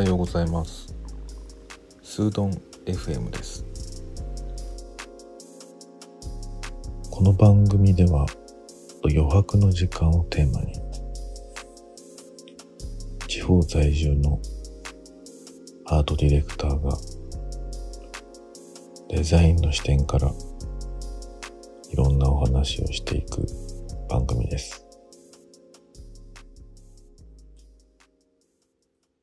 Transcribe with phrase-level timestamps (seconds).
[0.00, 0.94] はようございます。
[2.02, 2.52] スードン
[2.86, 3.66] FM です。
[7.10, 8.24] この番組では
[9.04, 10.72] 余白の時間をテーマに
[13.28, 14.40] 地方在住の
[15.84, 16.96] アートディレクターが
[19.10, 20.32] デザインの視点から
[21.90, 23.46] いろんなお話をしていく
[24.08, 24.82] 番組です。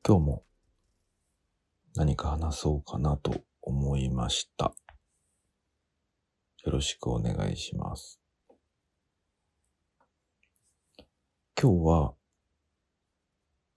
[0.06, 0.47] 今日も
[1.94, 4.74] 何か話そうかなと思いました。
[6.64, 8.20] よろしくお願いします。
[11.60, 12.14] 今日は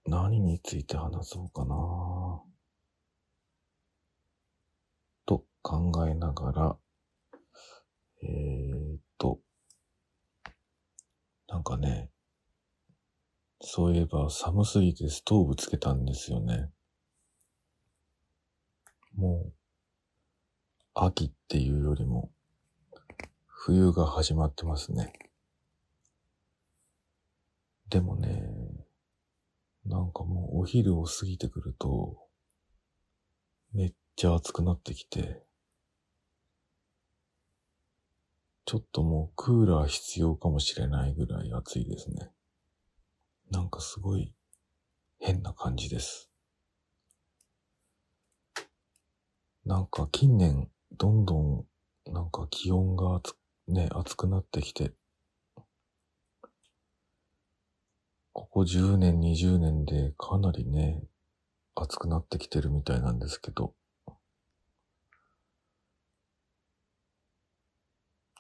[0.06, 1.76] 何について話そうかな
[5.26, 6.78] と考えながら、
[8.24, 9.40] えー、っと、
[11.48, 12.12] なんかね、
[13.62, 16.70] そういえば寒すぎてストーブつけたんですよね。
[19.16, 19.54] もう、
[20.94, 22.32] 秋っていうよりも、
[23.46, 25.14] 冬が始まってますね。
[27.90, 28.50] でもね、
[29.86, 32.28] なんかもうお昼を過ぎてくると、
[33.74, 35.44] めっちゃ暑くなってきて、
[38.66, 42.32] ちょっともうクーラー必要かもしれないぐらい暑いですね。
[43.50, 44.34] なんかすごい
[45.20, 46.31] 変な感じです。
[49.66, 51.66] なんか近年どんどん
[52.12, 53.36] なんか気温が暑
[53.68, 54.92] ね、暑くなってきて、
[58.34, 61.04] ここ10年、20年でかなりね、
[61.76, 63.74] 暑くなってきてるみたいなんですけど、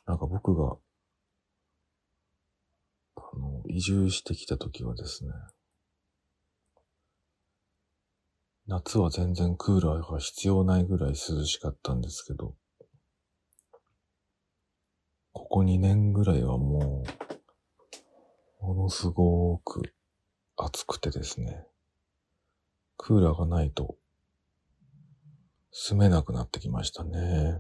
[0.06, 0.78] なんか僕が
[3.16, 5.32] あの、移住してきた時はですね、
[8.72, 12.56] 夏は全然クーラーが必要ないぐらい涼しかったんですけど、
[15.34, 17.04] ここ2年ぐらいはも
[18.62, 19.94] う、ものすごく
[20.56, 21.66] 暑くてですね、
[22.96, 23.98] クーラーがないと
[25.74, 27.60] 住めなくなってきましたね。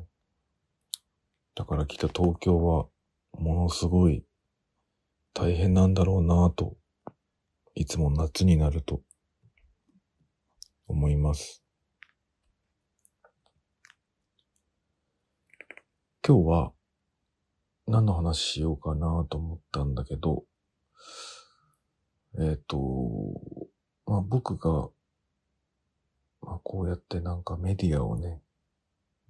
[1.55, 2.85] だから来た東京は
[3.33, 4.23] ものすごい
[5.33, 6.77] 大変なんだろうなぁと、
[7.75, 9.01] いつも夏になると
[10.91, 11.63] 思います。
[16.27, 16.71] 今日は
[17.87, 20.43] 何の話しようかなと思ったんだけど、
[22.37, 22.77] えっ、ー、と、
[24.05, 24.89] まあ、僕が、
[26.41, 28.41] まあ、こうやってなんかメディアをね、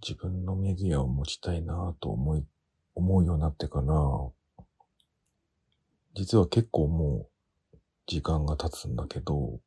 [0.02, 2.46] 自分のメディアを持ちたいなと思い、
[2.96, 4.66] 思うようになってから、
[6.16, 7.30] 実は結構も
[7.74, 7.78] う
[8.08, 9.60] 時間が経つんだけど、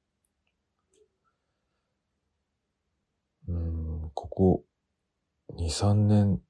[3.49, 4.65] うん、ここ
[5.57, 6.41] 2、3年、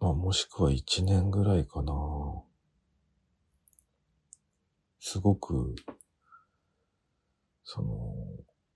[0.00, 1.92] まあもしくは1年ぐらいかな。
[4.98, 5.74] すごく、
[7.62, 8.14] その、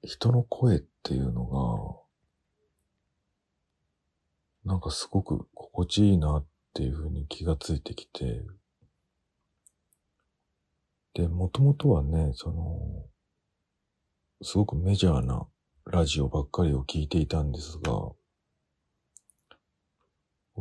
[0.02, 2.04] 人の声っていうの
[4.64, 8.44] が、なんかすごく心地いいなっていうふうに気がついてきて、
[11.14, 13.06] で、もともとはね、その、
[14.42, 15.48] すごくメジャーな
[15.90, 18.10] ラジオばっかりを聞いていたんですが、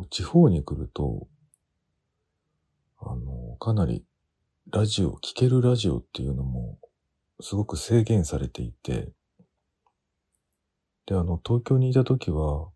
[0.09, 1.27] 地方に来ると、
[3.01, 4.05] あの、かなり
[4.71, 6.79] ラジオ、聞けるラジオっていうのも
[7.41, 9.09] すごく制限されていて、
[11.07, 12.69] で、あの、東京にいた時は、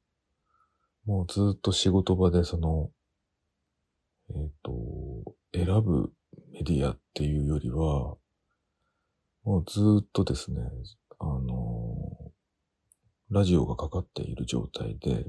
[1.06, 2.92] もうずっと仕事場でその、
[4.30, 6.12] えっ、ー、と、選ぶ
[6.52, 8.18] メディアっていうよりは、
[9.46, 10.62] もうずっとですね、
[11.24, 11.81] あの
[13.32, 15.26] ラジオがかかっている状態で、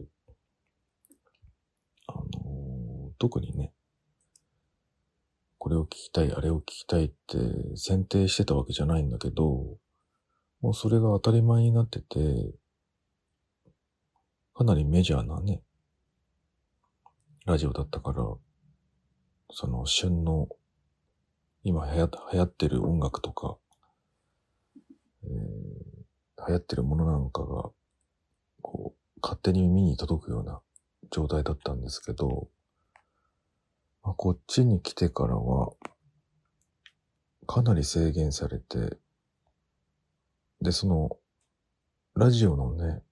[2.08, 3.72] あの特にね、
[5.58, 7.38] これを聞きたい、あれを聞きたいって
[7.76, 9.78] 選定してたわけじゃないんだけど、
[10.60, 12.50] もうそれが当たり前になってて、
[14.52, 15.62] かなりメジャーなね、
[17.46, 18.24] ラジオだったから、
[19.52, 20.48] その旬の
[21.62, 23.58] 今流行ってる音楽とか、
[25.22, 27.70] えー、流行ってるものなんかが、
[28.62, 30.60] こう、勝手に耳に届くような
[31.10, 32.48] 状態だったんですけど、
[34.02, 35.72] まあ、こっちに来てからは、
[37.46, 38.96] かなり制限されて、
[40.60, 41.10] で、その、
[42.14, 43.02] ラジオのね、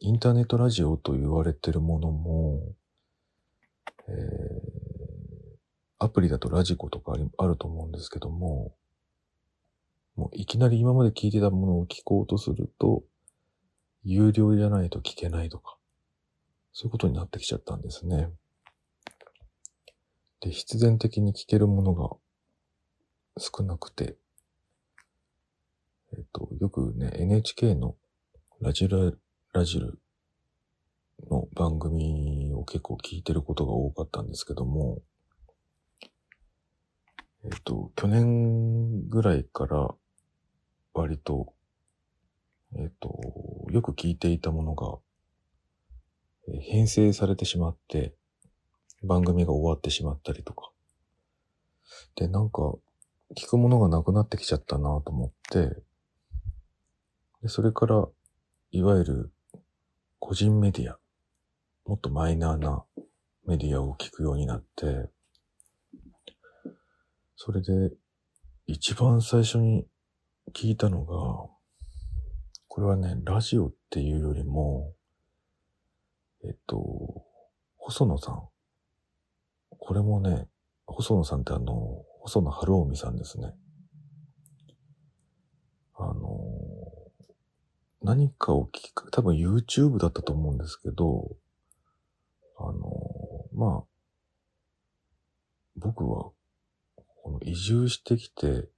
[0.00, 2.60] インターネットラジオと言われてるものも、
[4.08, 4.80] えー
[6.02, 8.74] アプリだとラジコとかああると思うんですけども、
[10.16, 13.04] もういきなり今まで聞いてたものを聞こうとすると、
[14.04, 15.76] 有料じゃないと聞けないとか、
[16.72, 18.30] そういうことになってきちゃったんですね。
[20.40, 22.10] で、必然的に聞けるものが
[23.38, 24.16] 少なくて、
[26.12, 27.96] えっと、よくね、NHK の
[28.60, 29.12] ラジラ、
[29.52, 29.98] ラジル
[31.30, 35.02] の番組を結構聞いてることが多かったんですけども、
[37.44, 39.94] えっと、去年ぐらいから
[40.94, 41.54] 割と、
[42.76, 43.19] えっと、
[43.70, 44.98] よく聞いていたものが、
[46.62, 48.14] 編成されてしまって、
[49.02, 50.70] 番組が終わってしまったりとか。
[52.16, 52.74] で、なんか、
[53.36, 55.82] 聞くものがなくなってきちゃったなと思って、
[57.42, 58.08] で、それから、
[58.72, 59.32] いわゆる、
[60.18, 60.98] 個人メディア、
[61.86, 62.84] もっとマイナーな
[63.46, 65.08] メディアを聞くようになって、
[67.36, 67.94] それで、
[68.66, 69.86] 一番最初に
[70.52, 71.59] 聞いたのが、
[72.70, 74.94] これはね、ラジオっていうよりも、
[76.44, 76.78] えっと、
[77.76, 78.48] 細野さん。
[79.76, 80.46] これもね、
[80.86, 83.52] 細野さんってあの、細野晴臣さんですね。
[85.96, 86.38] あの、
[88.02, 91.36] 何かを聞く、多分 YouTube だったと思うんですけど、
[92.56, 92.78] あの、
[93.52, 93.84] まあ、
[95.74, 96.30] 僕は、
[97.16, 98.68] この移住してきて、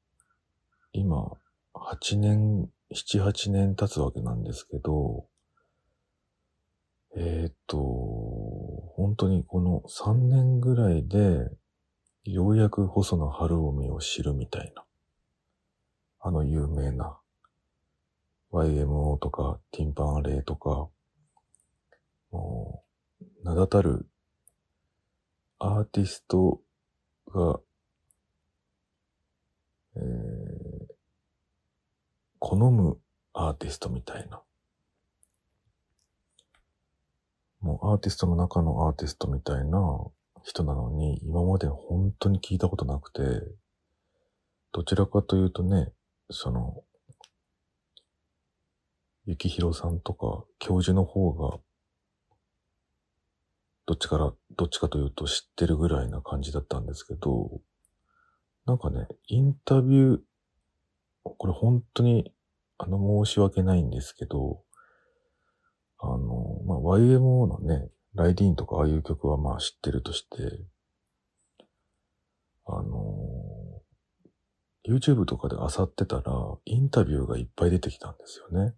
[0.95, 1.31] 今、
[1.75, 5.27] 8年、7、8年経つわけなんですけど、
[7.17, 7.77] えー、っと、
[8.97, 11.51] 本当にこの3年ぐらいで、
[12.25, 14.85] ようやく細野晴臣を知るみたいな。
[16.25, 17.19] あの有名な
[18.53, 20.89] YMO とかティンパンアレイとか、
[22.31, 22.85] も
[23.21, 24.07] う、名だたる
[25.59, 26.61] アーティスト
[27.35, 27.61] が、
[29.97, 30.62] えー、
[32.45, 32.99] 好む
[33.35, 34.43] アーティストみたいな。
[37.61, 39.79] もうアーティストの中のアーティストみたいな
[40.43, 43.23] 人なのに、今まで本当に聞いたことなくて、
[44.73, 45.93] どちらかというとね、
[46.31, 46.83] その、
[49.25, 51.61] ゆきひろさんとか教授の方が、
[53.87, 57.61] どっちから、どっちかというと知ってるぐらいな感じだったんですけど、
[58.67, 60.21] なんかね、インタビュー、
[61.23, 62.33] これ本当に、
[62.79, 64.63] あの、申し訳ないんですけど、
[65.99, 70.29] あの、まあ、YMO のね、ライディーンとかああいう曲はまあ知ってるとして、
[72.67, 73.83] あの、
[74.87, 76.33] YouTube とかで漁ってたら、
[76.65, 78.75] インタビューがいっぱい出てきたんですよね。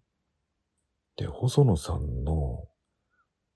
[1.17, 2.69] で、細野さんの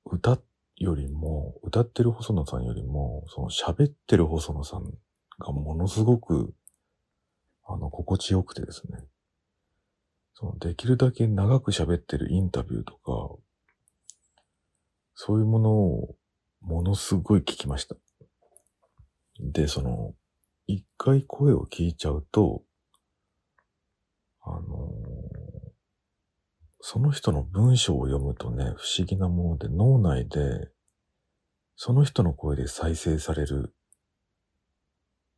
[0.05, 0.38] 歌
[0.76, 4.84] よりも、歌ってる細野さんよりも、その喋ってる細野さん
[5.38, 6.55] がものすごく、
[7.69, 8.99] あの、心地よくてですね。
[10.32, 13.37] その、できるだけ長く喋ってるインタビューとか、
[15.15, 16.17] そういうものを
[16.62, 17.97] ものすごい聞きました。
[19.41, 20.15] で、その、
[20.67, 22.62] 一回声を聞いちゃうと、
[24.41, 24.62] あのー、
[26.81, 30.70] その人の文章を読むとね、不思議なもので脳内で、
[31.77, 33.75] その人の声で再生される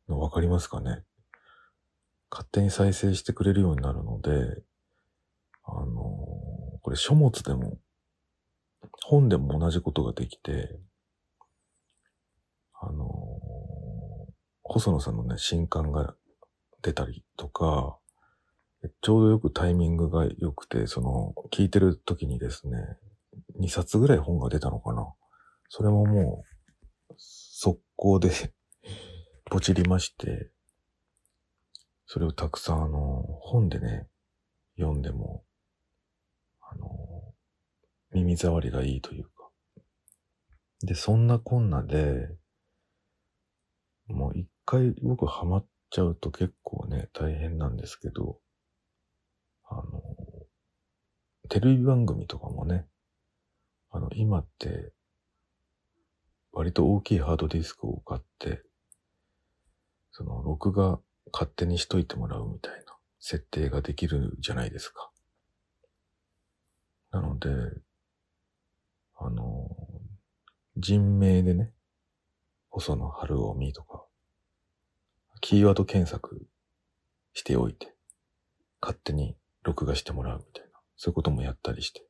[0.07, 1.03] のわかりますかね？
[2.31, 4.63] 勝手に再生してくれるようになるので、
[5.63, 7.77] あのー、これ書物でも
[9.05, 10.79] 本でも同じことができて、
[12.79, 14.31] あのー、
[14.63, 16.15] 細野さんのね、新刊が
[16.81, 17.97] 出たりとか、
[19.01, 22.77] ちょうどよくタイミングが良くて、その、聞いてる時にですね、
[23.59, 25.07] 2冊ぐらい本が出たのかな。
[25.69, 26.43] それもも
[27.09, 28.31] う、速攻で
[29.51, 30.51] ポチりまして、
[32.13, 34.05] それをたくさんあの、本でね、
[34.77, 35.45] 読んでも、
[36.59, 36.89] あの、
[38.11, 39.49] 耳障りがいいというか。
[40.81, 42.27] で、そんなこんなで、
[44.09, 48.39] もう一回僕ハマっちゃうと結構ね、大変なんですけど、
[49.69, 50.03] あの、
[51.47, 52.87] テレビ番組とかもね、
[53.89, 54.91] あの、今って、
[56.51, 58.61] 割と大きいハードディスクを買って、
[60.11, 60.99] その、録画
[61.31, 65.11] 勝手にしといてもらうみたいな設定ができるじゃないですか。
[67.11, 67.49] なので、
[69.17, 69.67] あの、
[70.77, 71.71] 人名でね、
[72.69, 74.05] 細野晴臣とか、
[75.41, 76.47] キーワード検索
[77.33, 77.93] しておいて、
[78.81, 82.05] 勝手に録画してもらうみたいな、そういうこともやったりして。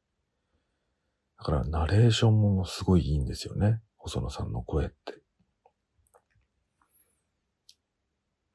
[1.39, 3.81] だから、ナレーションもすごいいいんですよね。
[3.97, 5.20] 細野さんの声って。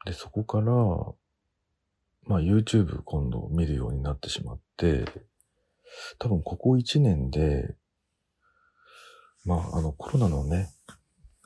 [0.06, 0.72] で、そこから、
[2.28, 5.04] まあ YouTube 今度見るようになってしまって、
[6.18, 7.74] 多分ここ1年で、
[9.44, 10.70] まあ、あの、コロナのね、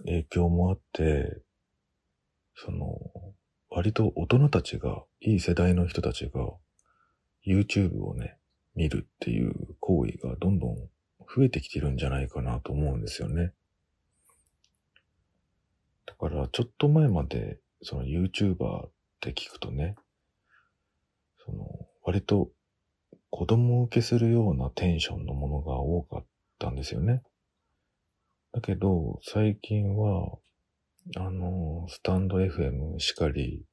[0.04, 1.42] 影響もあって、
[2.54, 2.96] その、
[3.70, 6.50] 割と大人たちが、いい世代の人たちが、
[7.46, 8.38] YouTube をね、
[8.74, 10.76] 見るっていう行為がどんどん
[11.34, 13.52] 増えてきてるんじゃないかなと思うんですよね。
[16.06, 19.94] だから、ちょっと前まで、その YouTuber って聞くとね、
[21.44, 21.66] その、
[22.02, 22.50] 割と
[23.30, 26.24] 子供受けするようなテンションのものが多かっ
[26.58, 27.22] たんですよね。
[28.52, 30.38] だけど、最近は、
[31.16, 33.64] あの、スタンド FM しかり、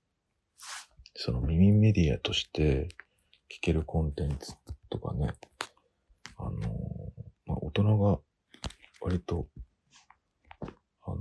[1.15, 2.89] その耳メディアとして
[3.51, 4.53] 聞けるコンテンツ
[4.89, 5.33] とかね、
[6.37, 6.51] あの、
[7.47, 8.19] まあ、大人が
[9.01, 9.47] 割と、
[10.61, 11.15] あの、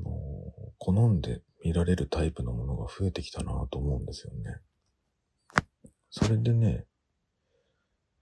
[0.78, 4.60] 好んで見られるタイプのものが増えてきたなと思うんですよね。
[6.10, 6.84] それでね、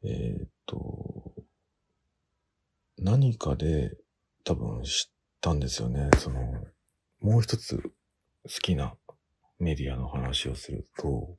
[0.03, 1.35] えーっと、
[2.97, 3.99] 何かで
[4.45, 6.09] 多分知ったんですよね。
[6.19, 6.41] その、
[7.21, 7.91] もう一つ好
[8.63, 8.95] きな
[9.59, 11.37] メディアの話をすると、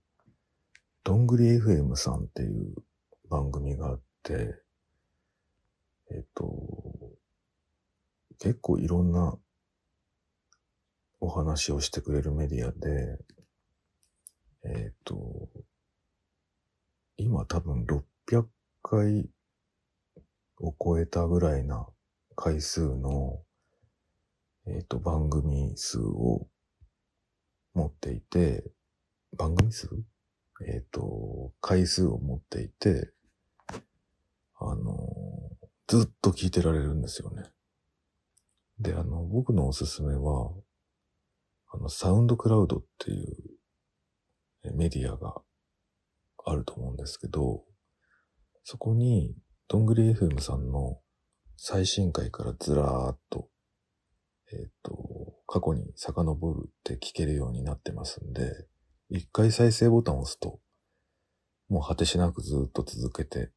[1.03, 2.75] どんぐり FM さんっていう
[3.31, 4.61] 番組があって、
[6.11, 6.53] えっと、
[8.37, 9.39] 結構いろんな
[11.19, 13.17] お話をしてくれるメディアで、
[14.65, 15.49] えっと、
[17.17, 18.45] 今多分600
[18.81, 19.29] 回
[20.59, 21.87] を超えたぐらいな
[22.35, 23.39] 回数の、
[24.67, 26.47] えっ、と、番組数を
[27.73, 28.63] 持っていて、
[29.37, 29.89] 番組数？
[30.65, 33.11] えっ、と、回数を持っていて、
[34.57, 35.05] あの、
[35.87, 37.43] ずっと聞いてられるんですよね。
[38.79, 40.51] で、あの、僕のおすすめは、
[41.75, 45.41] あの、サウンドクラウドっていうメディアが
[46.45, 47.63] あると思うんですけど、
[48.63, 49.35] そこに、
[49.67, 50.99] どんぐり FM さんの
[51.57, 53.49] 最新回からずらーっと、
[54.53, 58.67] えっ、と、過去に遡るって聞けるようになってますんで、
[59.09, 60.59] 一回再生ボタンを押すと、
[61.67, 63.51] もう果てしなくずっと続けて、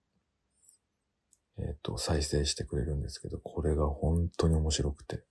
[1.58, 5.22] えっ、と、再生してくれるんですけど、これが本当に面白くて、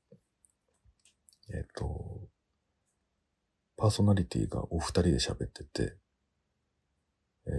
[1.50, 2.17] えっ、と、
[3.78, 5.96] パーソナリティがお二人で喋ってて、
[7.46, 7.50] え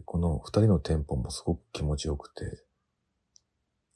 [0.00, 2.64] ーこの二人のテンポもすごく気持ちよくて、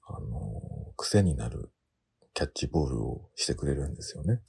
[0.06, 1.70] あのー癖になる
[2.34, 4.42] キャッチボールをしてくれるんですよね。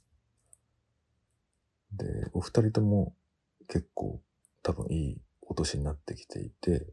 [1.92, 3.14] で、お二人とも
[3.68, 4.20] 結構
[4.62, 6.86] 多分いいお年になってきていて、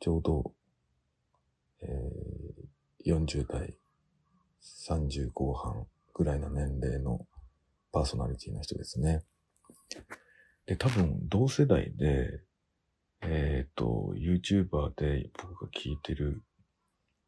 [0.00, 0.52] ちょうど、
[1.82, 2.68] えー
[3.06, 3.76] 40代、
[4.88, 7.24] 30後半ぐらいの年齢の
[7.98, 9.24] パーソナリティの人ですね。
[10.66, 12.42] で、多分同世代で、
[13.22, 16.44] えっ、と、YouTuber で僕が聞いてる、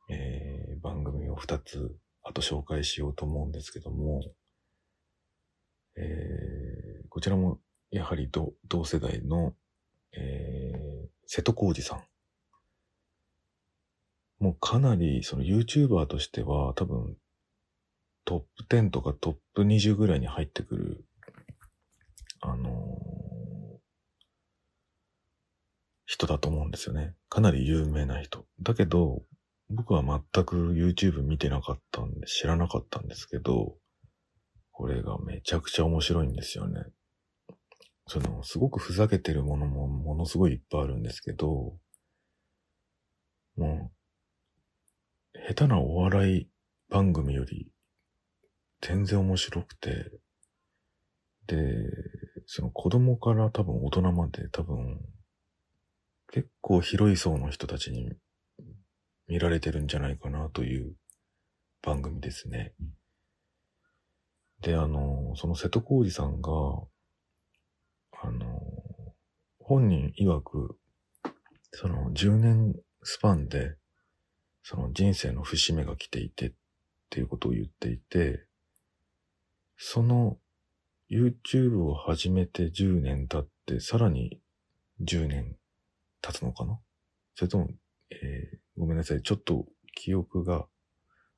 [0.09, 4.23] えー番組を2つ、あと紹介しようと思うんですけども、
[5.97, 7.59] えーこちらも
[7.91, 9.57] やはり同世代の、
[10.13, 12.05] えー瀬戸康史さん。
[14.39, 17.17] もうかなりその YouTuber としては多分
[18.25, 21.05] トップ10とかトップ20ぐらいに入ってくる、
[22.41, 23.11] あのー
[26.11, 27.15] 人だと思うんですよね。
[27.29, 28.45] かなり有名な人。
[28.61, 29.23] だけど、
[29.69, 33.77] 僕は全く YouTube 見てなかったんで、知らなかったんですけど、
[34.73, 36.83] これがめちゃくちゃ面白いんですよね。
[38.09, 41.77] その、すごくふざけてるものもものすごいいっぱいあるんですけど、
[43.57, 43.93] も
[45.37, 46.49] う、下手なお笑い
[46.89, 47.71] 番組より
[48.81, 50.11] 全然面白くて、
[51.47, 51.57] で、
[52.47, 55.01] その子供から多分大人まで多分
[56.33, 58.13] 結構広い層の人たちに
[59.27, 60.95] 見られてるんじゃないかなという
[61.83, 62.73] 番組ですね。
[64.61, 66.51] で、あの、その瀬戸康史さんが、
[68.23, 68.61] あの、
[69.59, 70.79] 本人曰く、
[71.73, 73.77] その10年スパンで、
[74.63, 76.53] その人生の節目が来ていてっ
[77.09, 78.47] ていうことを言っていて、
[79.83, 80.37] その
[81.11, 84.39] YouTube を始めて10年経って、さらに
[85.01, 85.57] 10年
[86.21, 86.79] 経つのかな？
[87.35, 87.69] それとも、
[88.11, 89.23] えーごめんなさい。
[89.23, 90.67] ちょっと記憶が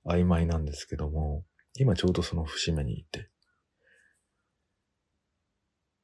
[0.04, 1.44] 曖昧なんですけども、
[1.76, 3.30] 今ちょうどその節目にいて。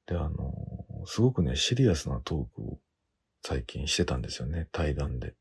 [0.07, 0.54] で、あの、
[1.07, 2.78] すごくね、シリアスなトークを
[3.45, 5.35] 最近してたんですよね、対談で。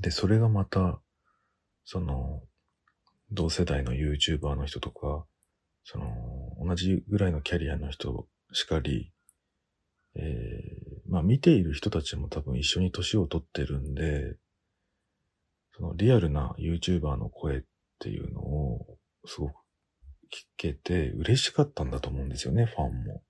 [0.00, 1.00] で、それがまた、
[1.84, 2.42] その、
[3.32, 5.26] 同世代の YouTuber の人とか、
[5.84, 9.12] その、同じぐらいのキャリアの人しかり、
[10.16, 14.36] えーまあ見ている人たちも多分一緒に年を取ってるんで、
[15.76, 17.62] そのリアルな YouTuber の声っ
[18.00, 19.54] ていうのをすごく聞
[20.56, 23.22] けて嬉しかったんだと思うんですよね、ファンも。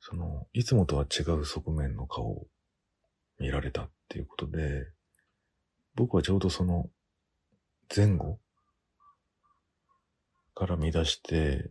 [0.00, 2.46] その、いつもとは違う側面の顔を
[3.38, 4.86] 見られたっていうことで、
[5.94, 6.90] 僕はちょうどその
[7.94, 8.38] 前後
[10.54, 11.70] から見出して、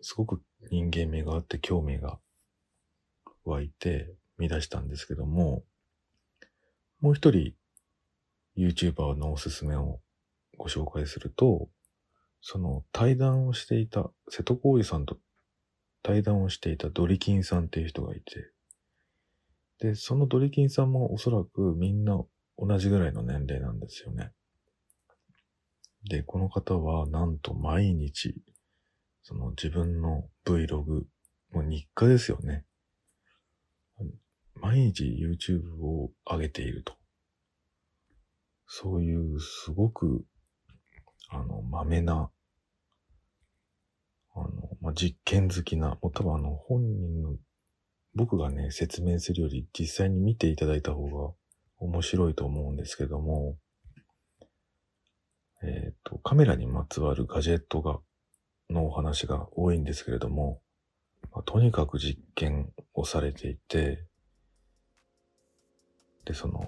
[0.00, 2.18] すごく人間味があって興味が
[3.44, 5.64] 湧いて見出したんですけども、
[7.00, 7.54] もう一人
[8.56, 10.00] YouTuber のおすすめを
[10.56, 11.68] ご紹介すると、
[12.40, 15.16] その対談をしていた、瀬戸康史さんと
[16.02, 18.50] 対談をしていたドリキンさんっていう人がいて、
[19.80, 22.22] で、そのドリキンさんもおそらくみんな
[22.58, 24.32] 同じぐらいの年齢なんですよね。
[26.04, 28.34] で、この方はなんと毎日、
[29.22, 31.04] その自分の Vlog、
[31.52, 32.64] もう日課ですよね。
[34.60, 36.94] 毎日 YouTube を上げていると。
[38.66, 40.24] そういうすごく、
[41.28, 42.30] あの、豆な、
[44.34, 47.36] あの、まあ、実験好きな、もう多分あの、本人の、
[48.14, 51.34] 僕がね、説明するより実際に見ていただいた方が
[51.78, 53.56] 面白いと思うんですけども、
[55.66, 57.98] えっ、ー、と、カメラにまつわるガジェットが、
[58.70, 60.60] のお話が多いんですけれども、
[61.32, 64.04] まあ、とにかく実験をされていて、
[66.24, 66.60] で、その、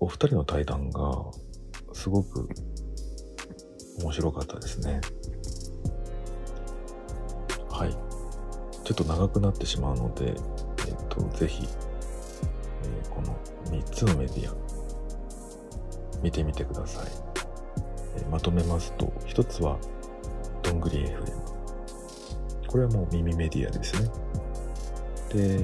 [0.00, 1.00] お二人の対談が
[1.92, 2.48] すごく
[4.00, 5.00] 面白かったですね。
[7.68, 7.90] はい。
[8.84, 11.68] ちょっと長くなってしまうので、えっ、ー、と、ぜひ、
[12.84, 13.38] えー、この
[13.70, 14.54] 3つのメディア、
[16.22, 17.27] 見てみてください。
[18.20, 19.78] え、まとめますと、1つは、
[20.62, 21.48] どんぐり FM。
[22.66, 24.10] これはもう耳メディアですね。
[25.32, 25.60] で、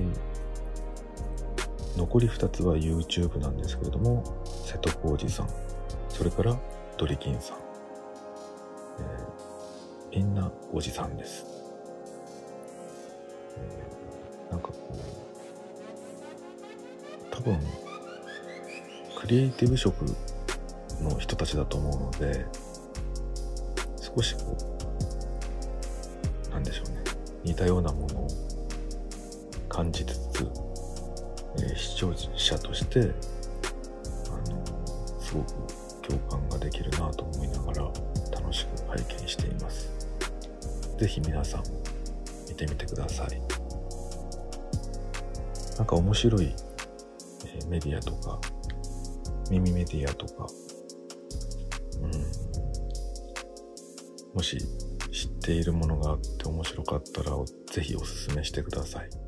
[1.97, 4.25] 残り2つは YouTube なんですけれども、
[4.65, 5.49] 瀬戸康史さん、
[6.09, 6.59] それから
[6.97, 7.59] ドリキンさん、
[10.13, 11.45] えー、みんなおじさんです。
[13.57, 14.95] えー、なんかこう、
[17.31, 17.59] 多分、
[19.21, 20.05] クリエイティブ職
[21.11, 22.47] の人たちだと思うので、
[24.01, 24.57] 少しこ
[26.49, 27.03] う、なんでしょうね、
[27.43, 28.29] 似たようなものを
[29.69, 30.49] 感じつつ、
[31.59, 33.03] えー、視聴者として、あ
[34.51, 34.65] の、
[35.21, 35.55] すごく
[36.07, 37.83] 共感ができるなと思いながら
[38.31, 39.91] 楽しく拝見しています。
[40.99, 41.63] ぜひ皆さん
[42.49, 43.41] 見てみてください。
[45.77, 46.55] なんか面白い、
[47.47, 48.41] えー、メディアとか、
[49.51, 50.47] 耳メディアとか、
[54.35, 54.59] もし
[55.13, 57.31] 知っているものがあって面白かったら
[57.73, 59.24] ぜひおすすめしてください。